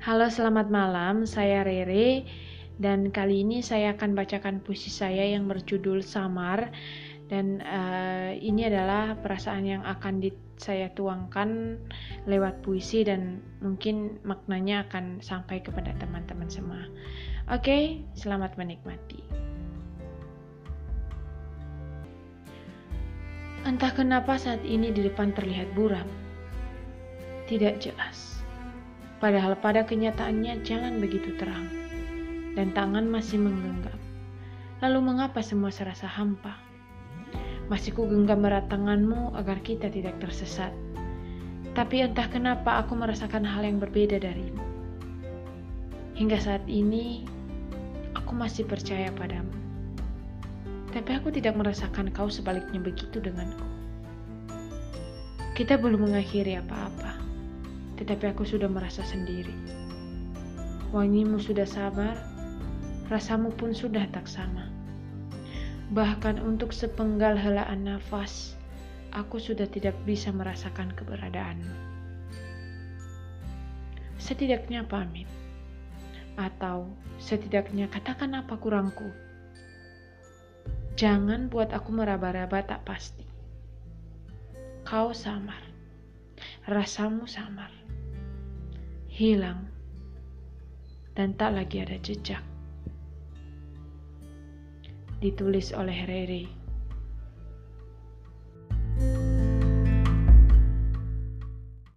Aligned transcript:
Halo, 0.00 0.32
selamat 0.32 0.72
malam. 0.72 1.28
Saya 1.28 1.60
Rere 1.60 2.24
dan 2.80 3.12
kali 3.12 3.44
ini 3.44 3.60
saya 3.60 3.92
akan 3.92 4.16
bacakan 4.16 4.64
puisi 4.64 4.88
saya 4.88 5.28
yang 5.28 5.44
berjudul 5.44 6.00
Samar 6.00 6.72
dan 7.28 7.60
uh, 7.60 8.32
ini 8.32 8.64
adalah 8.64 9.20
perasaan 9.20 9.68
yang 9.68 9.84
akan 9.84 10.24
di, 10.24 10.32
saya 10.56 10.88
tuangkan 10.96 11.76
lewat 12.24 12.64
puisi 12.64 13.04
dan 13.04 13.44
mungkin 13.60 14.16
maknanya 14.24 14.88
akan 14.88 15.20
sampai 15.20 15.60
kepada 15.60 15.92
teman-teman 16.00 16.48
semua. 16.48 16.80
Oke, 17.52 18.00
selamat 18.16 18.56
menikmati. 18.56 19.20
Entah 23.68 23.92
kenapa 23.92 24.40
saat 24.40 24.64
ini 24.64 24.96
di 24.96 25.04
depan 25.04 25.36
terlihat 25.36 25.68
buram. 25.76 26.08
Tidak 27.52 27.76
jelas. 27.84 28.39
Padahal 29.20 29.52
pada 29.60 29.84
kenyataannya 29.84 30.64
jalan 30.64 30.96
begitu 30.96 31.36
terang. 31.36 31.68
Dan 32.56 32.72
tangan 32.72 33.04
masih 33.04 33.36
menggenggam. 33.36 34.00
Lalu 34.80 34.98
mengapa 35.04 35.44
semua 35.44 35.68
serasa 35.68 36.08
hampa? 36.08 36.56
Masih 37.68 37.92
ku 37.92 38.08
genggam 38.08 38.42
erat 38.48 38.72
tanganmu 38.72 39.36
agar 39.36 39.60
kita 39.60 39.92
tidak 39.92 40.16
tersesat. 40.24 40.72
Tapi 41.76 42.00
entah 42.02 42.26
kenapa 42.32 42.80
aku 42.80 42.96
merasakan 42.96 43.44
hal 43.44 43.62
yang 43.62 43.76
berbeda 43.76 44.16
darimu. 44.18 44.64
Hingga 46.16 46.40
saat 46.40 46.64
ini, 46.66 47.28
aku 48.16 48.32
masih 48.34 48.66
percaya 48.66 49.12
padamu. 49.14 49.52
Tapi 50.90 51.10
aku 51.14 51.30
tidak 51.30 51.54
merasakan 51.54 52.10
kau 52.10 52.26
sebaliknya 52.26 52.82
begitu 52.82 53.22
denganku. 53.22 53.68
Kita 55.54 55.78
belum 55.78 56.10
mengakhiri 56.10 56.58
apa-apa, 56.58 57.09
tetapi 58.00 58.32
aku 58.32 58.48
sudah 58.48 58.66
merasa 58.66 59.04
sendiri. 59.04 59.52
Wangimu 60.90 61.36
sudah 61.36 61.68
sabar, 61.68 62.16
rasamu 63.12 63.52
pun 63.52 63.76
sudah 63.76 64.08
tak 64.08 64.24
sama. 64.24 64.72
Bahkan 65.92 66.40
untuk 66.40 66.72
sepenggal 66.72 67.36
helaan 67.36 67.84
nafas, 67.84 68.56
aku 69.12 69.36
sudah 69.36 69.68
tidak 69.68 69.94
bisa 70.08 70.32
merasakan 70.32 70.88
keberadaanmu. 70.96 71.76
Setidaknya 74.16 74.88
pamit, 74.88 75.28
atau 76.40 76.88
setidaknya 77.20 77.92
katakan 77.92 78.32
apa 78.32 78.56
kurangku 78.56 79.12
Jangan 81.00 81.48
buat 81.48 81.72
aku 81.72 81.96
meraba-raba 81.96 82.60
tak 82.60 82.84
pasti. 82.84 83.24
Kau 84.84 85.16
samar, 85.16 85.64
rasamu 86.68 87.24
samar, 87.24 87.72
hilang, 89.20 89.68
dan 91.12 91.36
tak 91.36 91.52
lagi 91.52 91.84
ada 91.84 92.00
jejak. 92.00 92.40
Ditulis 95.20 95.76
oleh 95.76 96.08
Rere 96.08 96.59